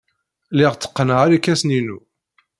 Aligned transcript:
Lliɣ 0.53 0.73
tteqqneɣ 0.75 1.19
irkasen-inu. 1.23 1.99